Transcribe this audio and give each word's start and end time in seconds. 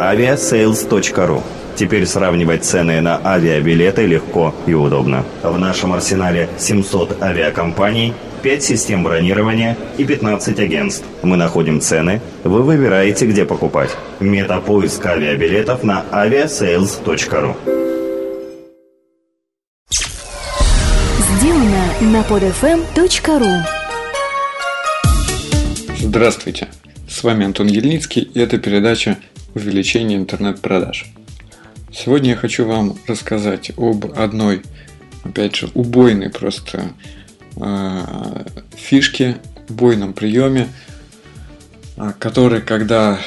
aviasales.ru 0.00 1.42
Теперь 1.76 2.06
сравнивать 2.06 2.64
цены 2.64 3.00
на 3.00 3.20
авиабилеты 3.24 4.06
легко 4.06 4.54
и 4.66 4.74
удобно. 4.74 5.24
В 5.42 5.58
нашем 5.58 5.92
арсенале 5.92 6.48
700 6.56 7.20
авиакомпаний, 7.20 8.14
5 8.42 8.62
систем 8.62 9.02
бронирования 9.02 9.76
и 9.98 10.04
15 10.04 10.60
агентств. 10.60 11.04
Мы 11.22 11.36
находим 11.36 11.80
цены, 11.80 12.20
вы 12.44 12.62
выбираете, 12.62 13.26
где 13.26 13.44
покупать. 13.44 13.90
Метапоиск 14.20 15.04
авиабилетов 15.04 15.82
на 15.82 16.04
aviasales.ru 16.12 17.56
Сделано 21.38 21.84
на 22.00 22.20
podfm.ru 22.22 23.62
Здравствуйте, 25.98 26.68
с 27.08 27.24
вами 27.24 27.46
Антон 27.46 27.66
Ельницкий 27.66 28.22
и 28.22 28.38
это 28.38 28.58
передача 28.58 29.16
«Увеличение 29.54 30.18
интернет-продаж». 30.18 31.12
Сегодня 31.92 32.30
я 32.30 32.36
хочу 32.36 32.66
вам 32.66 32.98
рассказать 33.06 33.70
об 33.76 34.06
одной, 34.16 34.62
опять 35.22 35.54
же, 35.54 35.70
убойной 35.74 36.28
просто 36.28 36.90
э, 37.56 38.44
фишке, 38.74 39.36
убойном 39.68 40.12
приеме, 40.12 40.68
э, 41.96 42.12
который, 42.18 42.62
когда 42.62 43.20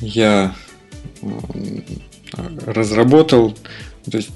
я 0.00 0.54
э, 1.22 1.26
разработал, 2.66 3.58
то 4.08 4.16
есть, 4.16 4.30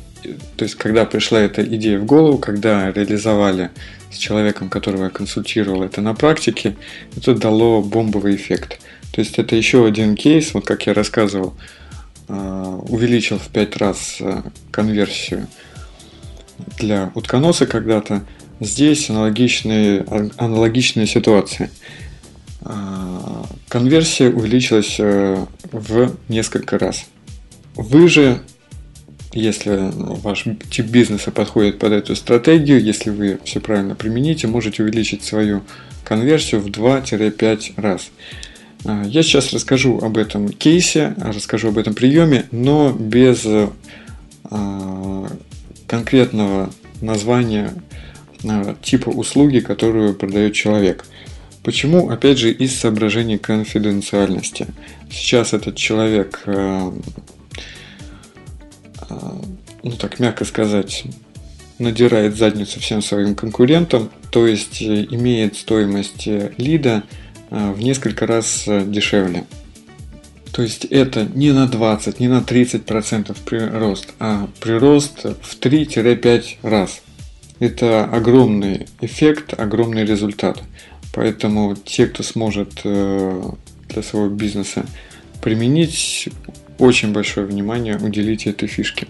то 0.56 0.64
есть, 0.64 0.74
когда 0.74 1.04
пришла 1.04 1.38
эта 1.38 1.62
идея 1.62 2.00
в 2.00 2.04
голову, 2.04 2.38
когда 2.38 2.90
реализовали 2.90 3.70
с 4.10 4.16
человеком, 4.16 4.68
которого 4.68 5.04
я 5.04 5.10
консультировал 5.10 5.84
это 5.84 6.00
на 6.00 6.14
практике, 6.14 6.76
это 7.16 7.34
дало 7.34 7.80
бомбовый 7.82 8.34
эффект. 8.34 8.80
То 9.12 9.20
есть 9.20 9.38
это 9.38 9.56
еще 9.56 9.86
один 9.86 10.14
кейс, 10.16 10.54
вот 10.54 10.64
как 10.64 10.86
я 10.86 10.94
рассказывал, 10.94 11.54
Э, 12.28 12.80
увеличил 12.88 13.38
в 13.38 13.48
5 13.48 13.76
раз 13.78 14.18
э, 14.20 14.42
конверсию 14.70 15.46
для 16.76 17.10
утконоса 17.14 17.66
когда-то. 17.66 18.22
Здесь 18.60 19.08
аналогичные, 19.08 20.04
аналогичная 20.36 21.06
ситуация. 21.06 21.70
Конверсия 23.68 24.30
увеличилась 24.30 24.98
в 24.98 26.16
несколько 26.28 26.76
раз. 26.76 27.06
Вы 27.76 28.08
же, 28.08 28.40
если 29.32 29.92
ваш 29.92 30.46
тип 30.70 30.86
бизнеса 30.86 31.30
подходит 31.30 31.78
под 31.78 31.92
эту 31.92 32.16
стратегию, 32.16 32.82
если 32.82 33.10
вы 33.10 33.38
все 33.44 33.60
правильно 33.60 33.94
примените, 33.94 34.48
можете 34.48 34.82
увеличить 34.82 35.22
свою 35.22 35.62
конверсию 36.02 36.60
в 36.60 36.66
2-5 36.66 37.74
раз. 37.76 38.10
А, 38.84 39.04
я 39.04 39.22
сейчас 39.22 39.52
расскажу 39.52 39.98
об 39.98 40.18
этом 40.18 40.48
кейсе, 40.48 41.14
расскажу 41.18 41.68
об 41.68 41.78
этом 41.78 41.94
приеме, 41.94 42.46
но 42.50 42.92
без 42.92 43.46
а, 44.44 45.26
конкретного 45.86 46.70
названия 47.00 47.72
а, 48.44 48.76
типа 48.82 49.08
услуги, 49.10 49.60
которую 49.60 50.14
продает 50.14 50.54
человек. 50.54 51.04
Почему? 51.62 52.08
Опять 52.08 52.38
же, 52.38 52.50
из 52.50 52.78
соображений 52.78 53.36
конфиденциальности. 53.36 54.66
Сейчас 55.10 55.52
этот 55.52 55.76
человек, 55.76 56.42
ну 56.46 57.02
так 59.98 60.18
мягко 60.18 60.44
сказать, 60.46 61.04
надирает 61.78 62.36
задницу 62.36 62.80
всем 62.80 63.02
своим 63.02 63.34
конкурентам, 63.34 64.10
то 64.30 64.46
есть 64.46 64.80
э, 64.82 65.06
имеет 65.10 65.56
стоимость 65.56 66.26
э, 66.26 66.52
лида– 66.56 67.02
Э, 67.12 67.27
в 67.50 67.80
несколько 67.80 68.26
раз 68.26 68.64
э, 68.66 68.84
дешевле. 68.84 69.44
То 70.52 70.62
есть 70.62 70.86
это 70.86 71.24
не 71.24 71.52
на 71.52 71.66
20, 71.66 72.20
не 72.20 72.28
на 72.28 72.40
30% 72.40 73.36
прирост, 73.44 74.14
а 74.18 74.48
прирост 74.60 75.24
в 75.24 75.58
3-5 75.60 76.56
раз. 76.62 77.02
Это 77.60 78.04
огромный 78.04 78.86
эффект, 79.00 79.54
огромный 79.58 80.04
результат. 80.04 80.62
Поэтому 81.12 81.76
те, 81.76 82.06
кто 82.06 82.22
сможет 82.22 82.80
э, 82.84 83.42
для 83.88 84.02
своего 84.02 84.28
бизнеса 84.28 84.84
применить, 85.42 86.28
очень 86.78 87.12
большое 87.12 87.46
внимание 87.46 87.96
уделите 87.96 88.50
этой 88.50 88.68
фишке. 88.68 89.08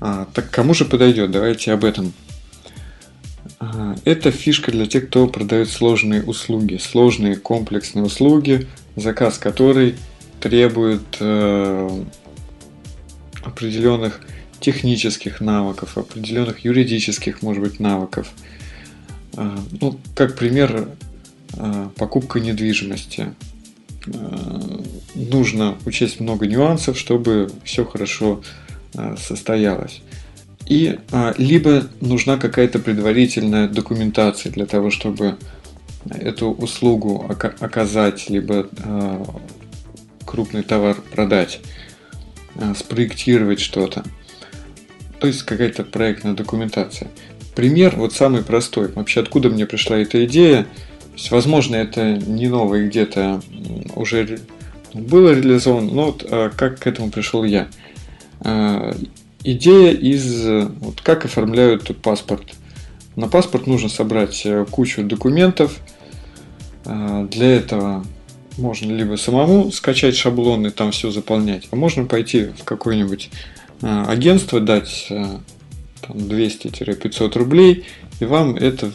А, 0.00 0.26
так 0.34 0.50
кому 0.50 0.74
же 0.74 0.84
подойдет? 0.84 1.30
Давайте 1.30 1.72
об 1.72 1.84
этом 1.84 2.12
это 4.04 4.30
фишка 4.30 4.70
для 4.70 4.86
тех, 4.86 5.08
кто 5.08 5.26
продает 5.26 5.70
сложные 5.70 6.22
услуги, 6.22 6.76
сложные 6.76 7.36
комплексные 7.36 8.04
услуги, 8.04 8.66
заказ 8.96 9.38
которой 9.38 9.96
требует 10.40 11.02
э, 11.20 12.04
определенных 13.44 14.20
технических 14.60 15.40
навыков, 15.40 15.96
определенных 15.96 16.60
юридических, 16.64 17.42
может 17.42 17.62
быть, 17.62 17.80
навыков. 17.80 18.30
Э, 19.36 19.56
ну, 19.80 19.98
как 20.14 20.36
пример, 20.36 20.88
э, 21.54 21.88
покупка 21.96 22.40
недвижимости. 22.40 23.34
Э, 24.06 24.82
нужно 25.14 25.76
учесть 25.86 26.18
много 26.18 26.46
нюансов, 26.46 26.98
чтобы 26.98 27.50
все 27.64 27.84
хорошо 27.84 28.42
э, 28.94 29.16
состоялось. 29.16 30.02
И 30.66 30.98
а, 31.10 31.34
либо 31.38 31.84
нужна 32.00 32.38
какая-то 32.38 32.78
предварительная 32.78 33.68
документация 33.68 34.52
для 34.52 34.66
того, 34.66 34.90
чтобы 34.90 35.36
эту 36.10 36.50
услугу 36.50 37.26
оказать, 37.28 38.30
либо 38.30 38.68
а, 38.84 39.24
крупный 40.24 40.62
товар 40.62 40.96
продать, 41.12 41.60
а, 42.56 42.74
спроектировать 42.74 43.60
что-то. 43.60 44.04
То 45.20 45.26
есть 45.26 45.42
какая-то 45.42 45.84
проектная 45.84 46.34
документация. 46.34 47.08
Пример 47.54 47.96
вот 47.96 48.12
самый 48.12 48.42
простой. 48.42 48.88
Вообще 48.88 49.20
откуда 49.20 49.50
мне 49.50 49.66
пришла 49.66 49.98
эта 49.98 50.24
идея? 50.24 50.64
То 50.64 51.16
есть, 51.16 51.30
возможно, 51.30 51.76
это 51.76 52.16
не 52.16 52.48
новое 52.48 52.88
где-то 52.88 53.42
уже 53.94 54.40
было 54.94 55.32
реализовано, 55.32 55.92
но 55.92 56.06
вот 56.06 56.26
а, 56.28 56.50
как 56.50 56.78
к 56.78 56.86
этому 56.86 57.10
пришел 57.10 57.44
я. 57.44 57.68
Идея 59.44 59.92
из 59.92 60.46
вот 60.80 61.00
как 61.00 61.24
оформляют 61.24 61.96
паспорт. 62.00 62.54
На 63.16 63.28
паспорт 63.28 63.66
нужно 63.66 63.88
собрать 63.88 64.42
э, 64.46 64.64
кучу 64.70 65.02
документов. 65.02 65.78
А, 66.84 67.26
для 67.26 67.56
этого 67.56 68.04
можно 68.56 68.92
либо 68.92 69.16
самому 69.16 69.70
скачать 69.70 70.16
шаблоны, 70.16 70.70
там 70.70 70.92
все 70.92 71.10
заполнять, 71.10 71.68
а 71.70 71.76
можно 71.76 72.04
пойти 72.04 72.46
в 72.46 72.64
какое-нибудь 72.64 73.30
а, 73.82 74.06
агентство, 74.06 74.60
дать 74.60 75.08
200-500 76.08 77.30
э, 77.34 77.38
рублей, 77.38 77.84
и 78.20 78.24
вам 78.24 78.56
это, 78.56 78.90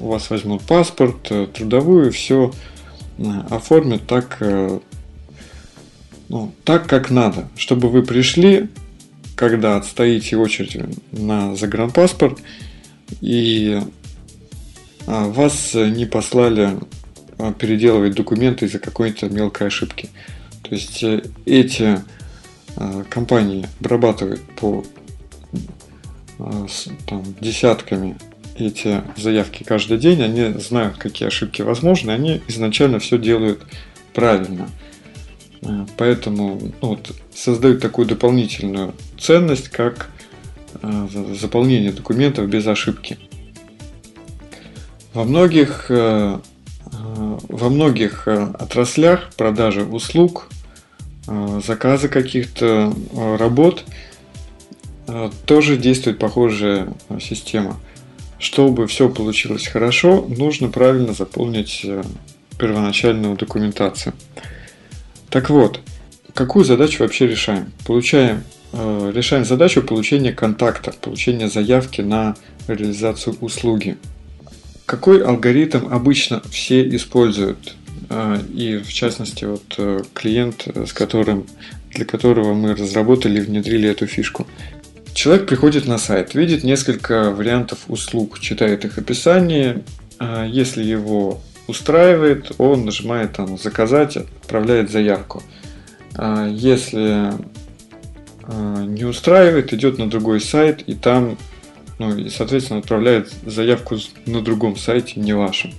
у 0.00 0.08
вас 0.08 0.30
возьмут 0.30 0.62
паспорт, 0.62 1.30
э, 1.30 1.46
трудовую, 1.52 2.12
все 2.12 2.52
оформят 3.50 4.06
так, 4.06 4.40
ну, 6.28 6.52
так, 6.62 6.86
как 6.86 7.10
надо, 7.10 7.48
чтобы 7.56 7.88
вы 7.88 8.04
пришли, 8.04 8.68
когда 9.38 9.76
отстоите 9.76 10.36
очередь 10.36 10.76
на 11.12 11.54
загранпаспорт 11.54 12.40
и 13.20 13.80
а, 15.06 15.28
вас 15.28 15.74
не 15.74 16.06
послали 16.06 16.76
а, 17.38 17.52
переделывать 17.52 18.16
документы 18.16 18.66
из-за 18.66 18.80
какой-то 18.80 19.28
мелкой 19.28 19.68
ошибки. 19.68 20.10
То 20.62 20.74
есть 20.74 21.04
э, 21.04 21.22
эти 21.46 22.00
а, 22.76 23.04
компании 23.04 23.68
обрабатывают 23.80 24.42
по 24.56 24.84
там, 27.06 27.22
десятками 27.40 28.16
эти 28.56 29.02
заявки 29.16 29.62
каждый 29.62 29.98
день, 29.98 30.20
они 30.20 30.58
знают, 30.58 30.96
какие 30.96 31.28
ошибки 31.28 31.62
возможны, 31.62 32.10
они 32.10 32.42
изначально 32.48 32.98
все 32.98 33.18
делают 33.18 33.62
правильно. 34.14 34.68
Э, 34.68 34.87
поэтому 35.96 36.60
ну, 36.80 36.88
вот, 36.88 37.14
создают 37.34 37.80
такую 37.80 38.06
дополнительную 38.06 38.94
ценность, 39.18 39.68
как 39.68 40.10
э, 40.82 41.08
заполнение 41.38 41.92
документов 41.92 42.48
без 42.48 42.66
ошибки. 42.66 43.18
Во 45.14 45.24
многих, 45.24 45.86
э, 45.90 46.38
во 46.92 47.68
многих 47.68 48.28
отраслях 48.28 49.30
продажи 49.36 49.84
услуг, 49.84 50.48
заказы 51.66 52.08
каких-то 52.08 52.94
работ 53.38 53.84
тоже 55.44 55.76
действует 55.76 56.18
похожая 56.18 56.88
система. 57.20 57.78
Чтобы 58.38 58.86
все 58.86 59.08
получилось 59.08 59.66
хорошо, 59.66 60.24
нужно 60.28 60.68
правильно 60.68 61.12
заполнить 61.12 61.84
первоначальную 62.58 63.36
документацию. 63.36 64.14
Так 65.30 65.50
вот, 65.50 65.80
какую 66.34 66.64
задачу 66.64 67.02
вообще 67.02 67.26
решаем? 67.26 67.72
Получаем, 67.86 68.44
э, 68.72 69.12
решаем 69.14 69.44
задачу 69.44 69.82
получения 69.82 70.32
контакта, 70.32 70.92
получения 70.92 71.48
заявки 71.48 72.00
на 72.00 72.36
реализацию 72.66 73.36
услуги. 73.40 73.98
Какой 74.86 75.22
алгоритм 75.22 75.88
обычно 75.92 76.42
все 76.50 76.88
используют? 76.96 77.74
Э, 78.08 78.38
и 78.54 78.78
в 78.78 78.92
частности, 78.92 79.44
вот 79.44 79.74
э, 79.78 80.02
клиент, 80.14 80.66
с 80.74 80.92
которым 80.92 81.46
для 81.92 82.04
которого 82.04 82.54
мы 82.54 82.74
разработали 82.74 83.38
и 83.38 83.42
внедрили 83.42 83.88
эту 83.88 84.06
фишку. 84.06 84.46
Человек 85.14 85.46
приходит 85.46 85.86
на 85.86 85.98
сайт, 85.98 86.34
видит 86.34 86.62
несколько 86.62 87.30
вариантов 87.30 87.78
услуг, 87.88 88.38
читает 88.40 88.84
их 88.84 88.98
описание. 88.98 89.82
А 90.18 90.44
если 90.46 90.84
его 90.84 91.40
устраивает, 91.68 92.52
он 92.58 92.84
нажимает 92.84 93.34
там 93.34 93.56
«Заказать», 93.56 94.16
отправляет 94.16 94.90
заявку. 94.90 95.42
А 96.16 96.48
если 96.48 97.32
а, 98.42 98.84
не 98.84 99.04
устраивает, 99.04 99.72
идет 99.72 99.98
на 99.98 100.10
другой 100.10 100.40
сайт 100.40 100.82
и 100.86 100.94
там, 100.94 101.38
ну 101.98 102.16
и, 102.16 102.28
соответственно, 102.30 102.80
отправляет 102.80 103.30
заявку 103.46 103.98
на 104.26 104.40
другом 104.40 104.76
сайте, 104.76 105.20
не 105.20 105.34
вашем. 105.34 105.72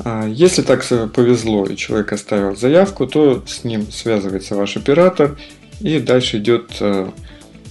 А 0.00 0.26
если 0.26 0.60
так 0.60 0.84
повезло 1.14 1.64
и 1.64 1.76
человек 1.76 2.12
оставил 2.12 2.54
заявку, 2.54 3.06
то 3.06 3.42
с 3.46 3.64
ним 3.64 3.90
связывается 3.90 4.54
ваш 4.54 4.76
оператор 4.76 5.38
и 5.80 5.98
дальше 6.00 6.38
идет 6.38 6.70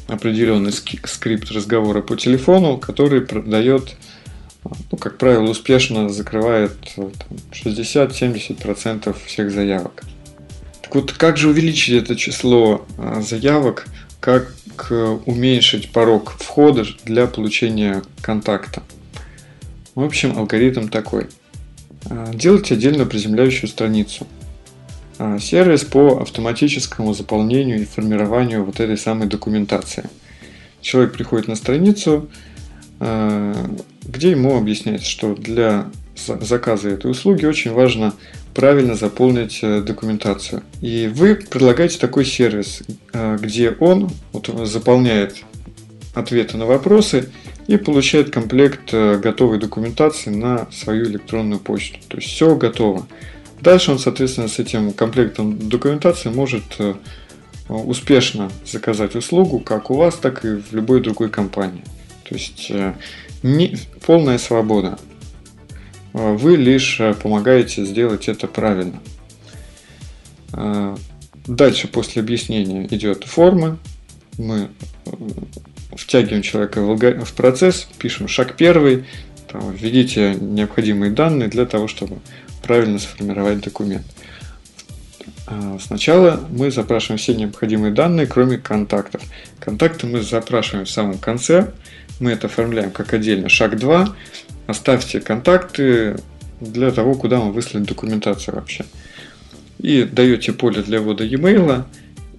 определенный 0.07 0.71
скрипт 0.71 1.51
разговора 1.51 2.01
по 2.01 2.15
телефону, 2.15 2.77
который 2.77 3.21
продает, 3.21 3.95
ну, 4.91 4.97
как 4.97 5.17
правило, 5.17 5.49
успешно 5.49 6.09
закрывает 6.09 6.75
60-70% 7.51 9.15
всех 9.25 9.51
заявок. 9.51 10.03
Так 10.81 10.95
вот, 10.95 11.11
как 11.11 11.37
же 11.37 11.49
увеличить 11.49 12.03
это 12.03 12.15
число 12.15 12.85
заявок 13.21 13.87
как 14.19 14.51
э, 14.89 15.19
уменьшить 15.25 15.91
порог 15.91 16.31
входа 16.31 16.83
для 17.03 17.27
получения 17.27 18.01
контакта. 18.21 18.81
В 19.93 20.03
общем, 20.03 20.35
алгоритм 20.35 20.87
такой. 20.87 21.27
Делайте 22.33 22.73
отдельно 22.73 23.05
приземляющую 23.05 23.69
страницу. 23.69 24.25
Сервис 25.39 25.83
по 25.83 26.21
автоматическому 26.21 27.13
заполнению 27.13 27.81
и 27.81 27.85
формированию 27.85 28.65
вот 28.65 28.79
этой 28.79 28.97
самой 28.97 29.27
документации. 29.27 30.09
Человек 30.81 31.13
приходит 31.13 31.47
на 31.47 31.55
страницу, 31.55 32.27
где 32.99 34.31
ему 34.31 34.57
объясняется, 34.57 35.09
что 35.09 35.35
для 35.35 35.87
заказа 36.15 36.89
этой 36.89 37.11
услуги 37.11 37.45
очень 37.45 37.71
важно 37.71 38.13
правильно 38.53 38.95
заполнить 38.95 39.59
э, 39.61 39.81
документацию. 39.81 40.63
И 40.81 41.11
вы 41.13 41.35
предлагаете 41.35 41.99
такой 41.99 42.25
сервис, 42.25 42.83
э, 43.13 43.37
где 43.41 43.71
он 43.71 44.09
вот, 44.31 44.49
заполняет 44.67 45.43
ответы 46.13 46.55
на 46.57 46.65
вопросы 46.65 47.29
и 47.67 47.75
получает 47.77 48.31
комплект 48.31 48.93
э, 48.93 49.17
готовой 49.17 49.59
документации 49.59 50.29
на 50.29 50.71
свою 50.71 51.05
электронную 51.05 51.59
почту. 51.59 51.99
То 52.07 52.17
есть 52.17 52.29
все 52.29 52.55
готово. 52.55 53.05
Дальше 53.59 53.91
он, 53.91 53.99
соответственно, 53.99 54.47
с 54.47 54.57
этим 54.57 54.93
комплектом 54.93 55.57
документации 55.57 56.29
может 56.29 56.63
успешно 57.67 58.51
заказать 58.63 59.15
услугу 59.15 59.59
как 59.59 59.89
у 59.89 59.95
вас, 59.95 60.15
так 60.15 60.45
и 60.45 60.49
в 60.49 60.71
любой 60.71 61.01
другой 61.01 61.29
компании. 61.29 61.83
То 62.27 62.35
есть 62.35 62.71
не, 63.43 63.77
полная 64.05 64.39
свобода. 64.39 64.97
А, 66.13 66.33
вы 66.33 66.55
лишь 66.55 66.99
э, 66.99 67.13
помогаете 67.13 67.85
сделать 67.85 68.27
это 68.27 68.47
правильно. 68.47 68.99
Дальше 71.45 71.87
после 71.87 72.23
объяснения 72.23 72.87
идет 72.87 73.25
форма. 73.25 73.77
Мы 74.39 74.69
э, 75.05 75.11
втягиваем 75.95 76.41
человека 76.41 76.81
в 76.81 77.33
процесс, 77.33 77.87
пишем 77.99 78.27
шаг 78.27 78.55
первый, 78.55 79.05
введите 79.53 80.35
необходимые 80.35 81.11
данные 81.11 81.49
для 81.49 81.65
того, 81.65 81.87
чтобы 81.87 82.17
правильно 82.63 82.97
сформировать 82.97 83.61
документ. 83.61 84.05
Сначала 85.79 86.43
мы 86.49 86.71
запрашиваем 86.71 87.19
все 87.19 87.35
необходимые 87.35 87.93
данные, 87.93 88.25
кроме 88.25 88.57
контактов. 88.57 89.21
Контакты 89.59 90.07
мы 90.07 90.21
запрашиваем 90.21 90.85
в 90.85 90.89
самом 90.89 91.19
конце. 91.19 91.73
Мы 92.19 92.31
это 92.31 92.47
оформляем 92.47 92.91
как 92.91 93.13
отдельно. 93.13 93.49
Шаг 93.49 93.77
2 93.77 94.15
оставьте 94.67 95.19
контакты 95.19 96.17
для 96.61 96.91
того, 96.91 97.15
куда 97.15 97.39
вам 97.39 97.51
выслать 97.51 97.83
документацию 97.83 98.55
вообще. 98.55 98.85
И 99.79 100.03
даете 100.03 100.53
поле 100.53 100.81
для 100.81 101.01
ввода 101.01 101.23
e-mail, 101.23 101.83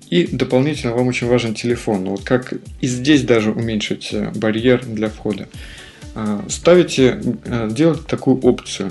и 0.09 0.27
дополнительно 0.27 0.95
вам 0.95 1.09
очень 1.09 1.27
важен 1.27 1.55
телефон. 1.55 2.05
Вот 2.07 2.23
как 2.23 2.55
и 2.81 2.87
здесь 2.87 3.23
даже 3.23 3.51
уменьшить 3.51 4.11
э, 4.13 4.31
барьер 4.35 4.85
для 4.85 5.09
входа. 5.09 5.49
А, 6.15 6.45
ставите, 6.49 7.21
э, 7.45 7.69
делайте 7.71 8.03
такую 8.07 8.39
опцию. 8.41 8.91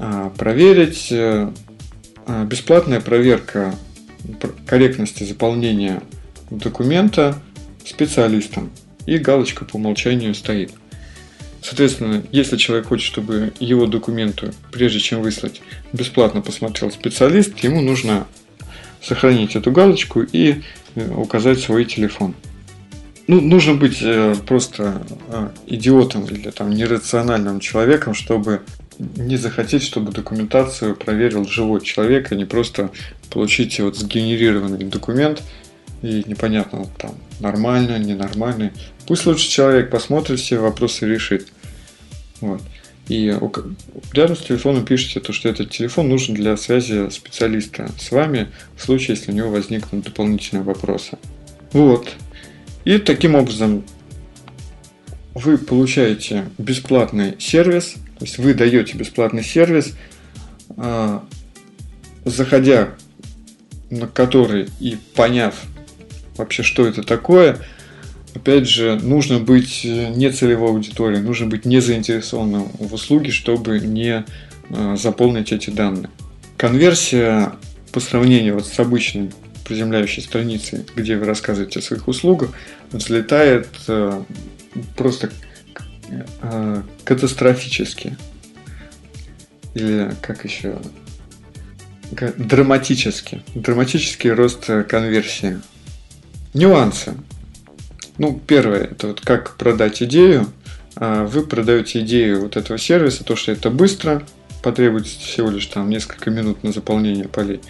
А, 0.00 0.30
проверить 0.30 1.08
э, 1.12 1.50
а, 2.26 2.44
бесплатная 2.44 3.00
проверка 3.00 3.74
корректности 4.66 5.24
заполнения 5.24 6.02
документа 6.50 7.36
специалистом. 7.84 8.70
И 9.08 9.16
галочка 9.16 9.64
по 9.64 9.76
умолчанию 9.76 10.34
стоит. 10.34 10.70
Соответственно, 11.62 12.22
если 12.30 12.58
человек 12.58 12.88
хочет, 12.88 13.06
чтобы 13.06 13.54
его 13.58 13.86
документы, 13.86 14.52
прежде 14.70 15.00
чем 15.00 15.22
выслать, 15.22 15.62
бесплатно 15.94 16.42
посмотрел 16.42 16.90
специалист, 16.92 17.58
ему 17.60 17.80
нужно 17.80 18.26
сохранить 19.02 19.56
эту 19.56 19.72
галочку 19.72 20.20
и 20.20 20.60
э, 20.94 21.10
указать 21.14 21.58
свой 21.58 21.86
телефон. 21.86 22.34
Ну, 23.28 23.40
нужно 23.40 23.72
быть 23.76 24.00
э, 24.02 24.34
просто 24.46 25.02
э, 25.28 25.48
идиотом 25.66 26.26
или 26.26 26.50
там 26.50 26.68
нерациональным 26.68 27.60
человеком, 27.60 28.12
чтобы 28.12 28.60
не 28.98 29.38
захотеть, 29.38 29.84
чтобы 29.84 30.12
документацию 30.12 30.94
проверил 30.94 31.48
живой 31.48 31.80
человек, 31.80 32.30
а 32.30 32.34
не 32.34 32.44
просто 32.44 32.90
получить 33.30 33.80
вот 33.80 33.96
сгенерированный 33.96 34.84
документ 34.84 35.42
и 36.02 36.24
непонятно 36.26 36.86
там 36.98 37.14
нормально, 37.40 37.98
ненормальный. 37.98 38.72
Пусть 39.06 39.26
лучше 39.26 39.48
человек 39.48 39.90
посмотрит 39.90 40.40
все 40.40 40.58
вопросы 40.58 41.06
и 41.06 41.08
решит. 41.08 41.48
Вот. 42.40 42.62
И 43.08 43.34
рядом 44.12 44.36
с 44.36 44.40
телефоном 44.40 44.84
пишите 44.84 45.20
то, 45.20 45.32
что 45.32 45.48
этот 45.48 45.70
телефон 45.70 46.08
нужен 46.08 46.34
для 46.34 46.56
связи 46.56 47.08
специалиста 47.10 47.90
с 47.98 48.10
вами 48.10 48.48
в 48.76 48.84
случае, 48.84 49.16
если 49.16 49.32
у 49.32 49.34
него 49.34 49.50
возникнут 49.50 50.04
дополнительные 50.04 50.62
вопросы. 50.62 51.16
Вот. 51.72 52.08
И 52.84 52.98
таким 52.98 53.34
образом 53.34 53.84
вы 55.34 55.56
получаете 55.56 56.48
бесплатный 56.58 57.34
сервис, 57.38 57.94
то 58.18 58.24
есть 58.24 58.38
вы 58.38 58.54
даете 58.54 58.96
бесплатный 58.96 59.44
сервис, 59.44 59.94
а, 60.76 61.24
заходя 62.24 62.90
на 63.90 64.06
который 64.06 64.68
и 64.80 64.98
поняв 65.14 65.54
вообще, 66.38 66.62
что 66.62 66.86
это 66.86 67.02
такое, 67.02 67.58
опять 68.34 68.68
же, 68.68 68.98
нужно 69.02 69.38
быть 69.38 69.82
э, 69.84 70.10
не 70.10 70.30
целевой 70.30 70.70
аудиторией, 70.70 71.20
нужно 71.20 71.46
быть 71.46 71.64
не 71.64 71.80
заинтересованным 71.80 72.68
в 72.78 72.94
услуге, 72.94 73.30
чтобы 73.30 73.80
не 73.80 74.24
э, 74.70 74.96
заполнить 74.96 75.52
эти 75.52 75.70
данные. 75.70 76.10
Конверсия 76.56 77.52
по 77.92 78.00
сравнению 78.00 78.54
вот 78.54 78.66
с 78.66 78.78
обычной 78.78 79.30
приземляющей 79.64 80.22
страницей, 80.22 80.84
где 80.96 81.16
вы 81.16 81.26
рассказываете 81.26 81.80
о 81.80 81.82
своих 81.82 82.08
услугах, 82.08 82.50
взлетает 82.90 83.68
э, 83.88 84.22
просто 84.96 85.30
катастрофически. 87.04 88.16
Или 89.74 90.14
как 90.22 90.44
еще? 90.46 90.78
Драматически. 92.38 93.42
Драматический 93.54 94.30
рост 94.30 94.64
конверсии. 94.88 95.60
Нюансы. 96.54 97.14
Ну, 98.16 98.40
первое, 98.46 98.84
это 98.84 99.08
вот 99.08 99.20
как 99.20 99.56
продать 99.56 100.02
идею. 100.02 100.46
А, 100.96 101.24
вы 101.24 101.42
продаете 101.42 102.00
идею 102.00 102.42
вот 102.42 102.56
этого 102.56 102.78
сервиса, 102.78 103.22
то, 103.24 103.36
что 103.36 103.52
это 103.52 103.70
быстро, 103.70 104.24
потребуется 104.62 105.18
всего 105.20 105.50
лишь 105.50 105.66
там 105.66 105.88
несколько 105.88 106.30
минут 106.30 106.64
на 106.64 106.72
заполнение 106.72 107.28
полей. 107.28 107.60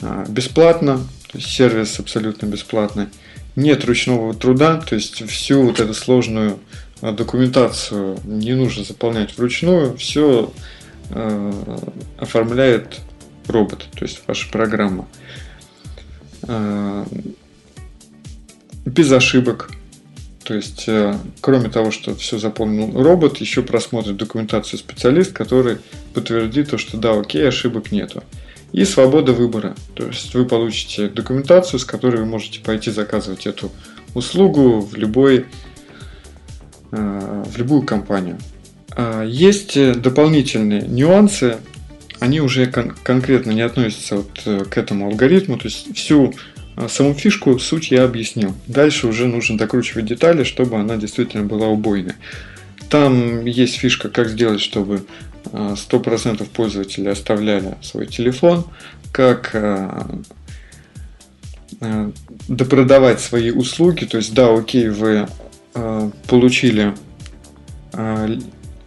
А, 0.00 0.24
бесплатно, 0.28 0.98
то 1.30 1.38
есть 1.38 1.50
сервис 1.50 2.00
абсолютно 2.00 2.46
бесплатный. 2.46 3.08
Нет 3.56 3.84
ручного 3.84 4.32
труда, 4.34 4.80
то 4.80 4.94
есть 4.94 5.28
всю 5.28 5.62
вот 5.62 5.80
эту 5.80 5.92
сложную 5.92 6.58
а, 7.02 7.12
документацию 7.12 8.18
не 8.24 8.54
нужно 8.54 8.84
заполнять 8.84 9.36
вручную, 9.36 9.96
все 9.96 10.52
оформляет 12.18 12.98
робот, 13.46 13.86
то 13.94 14.04
есть 14.04 14.22
ваша 14.26 14.50
программа 14.50 15.06
без 18.84 19.10
ошибок. 19.12 19.70
То 20.44 20.54
есть, 20.54 20.84
э, 20.88 21.16
кроме 21.40 21.70
того, 21.70 21.90
что 21.90 22.14
все 22.14 22.38
заполнил 22.38 23.02
робот, 23.02 23.38
еще 23.38 23.62
просмотрит 23.62 24.16
документацию 24.16 24.78
специалист, 24.78 25.32
который 25.32 25.78
подтвердит 26.12 26.70
то, 26.70 26.78
что 26.78 26.98
да, 26.98 27.18
окей, 27.18 27.48
ошибок 27.48 27.92
нету. 27.92 28.22
И 28.72 28.84
свобода 28.84 29.32
выбора. 29.32 29.74
То 29.94 30.06
есть 30.06 30.34
вы 30.34 30.44
получите 30.44 31.08
документацию, 31.08 31.80
с 31.80 31.84
которой 31.84 32.18
вы 32.18 32.26
можете 32.26 32.60
пойти 32.60 32.90
заказывать 32.90 33.46
эту 33.46 33.70
услугу 34.14 34.80
в 34.80 34.94
любой 34.96 35.46
э, 36.92 37.44
в 37.46 37.56
любую 37.56 37.82
компанию. 37.82 38.38
А 38.90 39.24
есть 39.24 39.78
дополнительные 40.00 40.82
нюансы, 40.82 41.56
они 42.20 42.40
уже 42.40 42.66
кон- 42.66 42.94
конкретно 43.02 43.52
не 43.52 43.62
относятся 43.62 44.16
вот 44.16 44.42
э, 44.44 44.64
к 44.64 44.76
этому 44.76 45.06
алгоритму, 45.06 45.56
то 45.56 45.66
есть 45.66 45.94
всю 45.96 46.34
саму 46.88 47.14
фишку, 47.14 47.58
суть 47.58 47.90
я 47.90 48.04
объяснил. 48.04 48.54
Дальше 48.66 49.06
уже 49.06 49.26
нужно 49.26 49.56
докручивать 49.56 50.06
детали, 50.06 50.44
чтобы 50.44 50.76
она 50.78 50.96
действительно 50.96 51.44
была 51.44 51.68
убойной. 51.68 52.14
Там 52.88 53.44
есть 53.44 53.76
фишка, 53.76 54.08
как 54.08 54.28
сделать, 54.28 54.60
чтобы 54.60 55.04
100% 55.44 56.42
а, 56.42 56.44
пользователей 56.54 57.10
оставляли 57.10 57.76
свой 57.82 58.06
телефон, 58.06 58.66
как 59.12 59.50
а, 59.54 60.10
допродавать 62.48 63.20
свои 63.20 63.50
услуги. 63.50 64.04
То 64.04 64.18
есть, 64.18 64.34
да, 64.34 64.54
окей, 64.54 64.88
вы 64.88 65.28
получили 66.28 66.94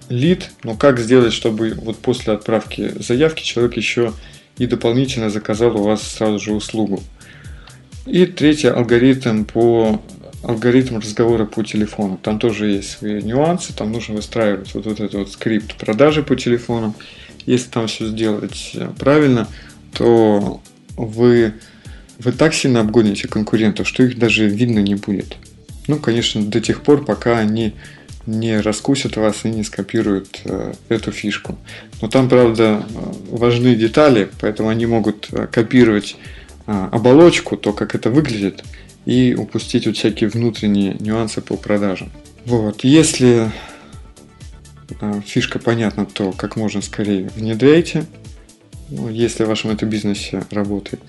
лид, 0.10 0.52
но 0.64 0.76
как 0.76 1.00
сделать, 1.00 1.34
чтобы 1.34 1.74
вот 1.76 1.98
после 1.98 2.34
отправки 2.34 2.94
заявки 3.00 3.44
человек 3.44 3.76
еще 3.76 4.14
и 4.58 4.66
дополнительно 4.66 5.30
заказал 5.30 5.78
у 5.78 5.84
вас 5.84 6.02
сразу 6.02 6.40
же 6.40 6.54
услугу. 6.54 7.04
И 8.08 8.26
третий 8.26 8.68
алгоритм 8.68 9.44
по 9.44 10.02
алгоритм 10.44 10.98
разговора 10.98 11.46
по 11.46 11.64
телефону. 11.64 12.18
Там 12.22 12.40
тоже 12.40 12.68
есть 12.68 12.92
свои 12.92 13.22
нюансы, 13.22 13.74
там 13.74 13.92
нужно 13.92 14.16
выстраивать 14.16 14.74
вот, 14.74 14.86
вот 14.86 15.00
этот 15.00 15.14
вот 15.14 15.32
скрипт 15.32 15.76
продажи 15.76 16.24
по 16.24 16.36
телефону. 16.36 16.96
Если 17.46 17.70
там 17.70 17.88
все 17.88 18.08
сделать 18.08 18.72
э, 18.76 18.90
правильно, 18.98 19.48
то 19.94 20.62
вы, 20.96 21.54
вы 22.20 22.32
так 22.32 22.54
сильно 22.54 22.82
обгоните 22.82 23.28
конкурентов, 23.28 23.88
что 23.88 24.04
их 24.04 24.18
даже 24.18 24.48
видно 24.48 24.80
не 24.80 24.96
будет. 24.96 25.38
Ну, 25.88 25.98
конечно, 25.98 26.44
до 26.44 26.62
тех 26.62 26.84
пор, 26.84 27.06
пока 27.06 27.38
они 27.40 27.74
не 28.26 28.60
раскусят 28.60 29.16
вас 29.16 29.46
и 29.46 29.50
не 29.50 29.64
скопируют 29.64 30.42
э, 30.44 30.74
эту 30.90 31.12
фишку. 31.12 31.58
Но 32.02 32.10
там, 32.10 32.28
правда, 32.30 32.84
э, 32.88 33.14
важны 33.32 33.76
детали, 33.76 34.30
поэтому 34.40 34.70
они 34.70 34.86
могут 34.86 35.30
э, 35.32 35.48
копировать 35.48 36.18
оболочку, 36.68 37.58
то, 37.58 37.74
как 37.74 37.96
это 37.96 38.10
выглядит, 38.10 38.64
и 39.06 39.34
упустить 39.36 39.88
вот 39.88 39.96
всякие 39.98 40.30
внутренние 40.30 40.96
нюансы 41.00 41.42
по 41.42 41.56
продажам. 41.56 42.12
Вот. 42.46 42.84
Если 42.84 43.50
э, 45.00 45.22
фишка 45.26 45.60
понятна, 45.60 46.06
то 46.06 46.34
как 46.34 46.58
можно 46.58 46.82
скорее 46.82 47.30
внедряйте, 47.36 48.06
ну, 48.90 49.10
если 49.10 49.44
в 49.44 49.48
вашем 49.48 49.72
это 49.72 49.86
бизнесе 49.86 50.44
работает. 50.52 51.02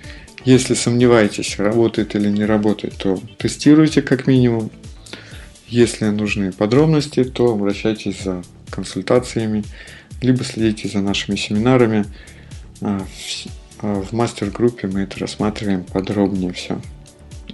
Если 0.45 0.75
сомневаетесь, 0.75 1.59
работает 1.59 2.15
или 2.15 2.29
не 2.29 2.45
работает, 2.45 2.95
то 2.97 3.21
тестируйте 3.37 4.03
как 4.03 4.27
минимум. 4.27 4.71
Если 5.69 6.07
нужны 6.07 6.53
подробности, 6.53 7.25
то 7.25 7.53
обращайтесь 7.53 8.23
за 8.23 8.43
консультациями, 8.71 9.65
либо 10.23 10.45
следите 10.45 10.89
за 10.89 11.01
нашими 11.01 11.37
семинарами. 11.37 12.07
А, 13.81 14.03
в 14.03 14.13
мастер-группе 14.13 14.89
мы 14.89 15.01
это 15.01 15.19
рассматриваем 15.21 15.85
подробнее 15.85 16.53
все. 16.53 16.81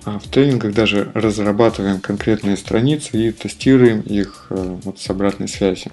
А 0.05 0.19
в 0.19 0.25
тренингах 0.25 0.75
даже 0.75 1.11
разрабатываем 1.15 2.01
конкретные 2.01 2.57
страницы 2.57 3.11
и 3.13 3.33
тестируем 3.33 4.01
их 4.01 4.49
э, 4.51 4.77
вот 4.85 4.99
с 4.99 5.09
обратной 5.09 5.49
связью. 5.49 5.93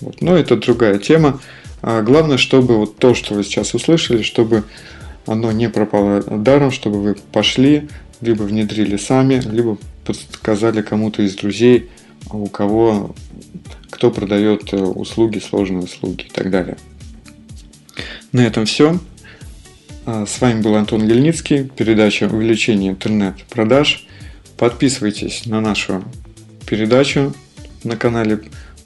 Вот. 0.00 0.20
Но 0.22 0.36
это 0.36 0.56
другая 0.56 0.98
тема. 0.98 1.40
А 1.82 2.02
главное, 2.02 2.38
чтобы 2.38 2.76
вот 2.76 2.96
то, 2.96 3.14
что 3.14 3.34
вы 3.34 3.44
сейчас 3.44 3.74
услышали, 3.74 4.22
чтобы 4.22 4.64
оно 5.26 5.52
не 5.52 5.68
пропало 5.68 6.22
даром, 6.22 6.70
чтобы 6.70 7.02
вы 7.02 7.16
пошли, 7.32 7.88
либо 8.20 8.42
внедрили 8.42 8.96
сами, 8.96 9.40
либо 9.40 9.76
подсказали 10.04 10.82
кому-то 10.82 11.22
из 11.22 11.36
друзей, 11.36 11.90
у 12.30 12.46
кого 12.46 13.14
кто 13.90 14.10
продает 14.10 14.72
э, 14.72 14.76
услуги, 14.76 15.38
сложные 15.38 15.84
услуги 15.84 16.24
и 16.24 16.30
так 16.30 16.50
далее. 16.50 16.76
На 18.32 18.40
этом 18.40 18.64
все. 18.66 18.98
А, 20.10 20.24
с 20.24 20.40
вами 20.40 20.62
был 20.62 20.74
Антон 20.74 21.06
Ельницкий, 21.06 21.64
передача 21.64 22.30
«Увеличение 22.32 22.92
интернет-продаж». 22.92 24.06
Подписывайтесь 24.56 25.44
на 25.44 25.60
нашу 25.60 26.02
передачу 26.66 27.34
на 27.84 27.94
канале 27.94 28.40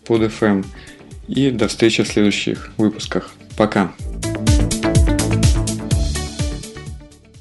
под 0.05 0.23
FM. 0.23 0.67
И 1.29 1.53
до 1.53 1.69
встречи 1.69 2.03
в 2.03 2.09
следующих 2.09 2.73
выпусках. 2.77 3.31
Пока! 3.57 3.93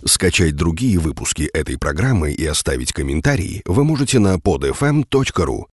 Скачать 0.06 0.56
другие 0.56 1.00
выпуски 1.00 1.50
этой 1.52 1.80
программы 1.80 2.34
и 2.34 2.46
оставить 2.46 2.94
комментарии 2.94 3.64
вы 3.66 3.84
можете 3.84 4.20
на 4.20 4.36
podfm.ru. 4.36 5.66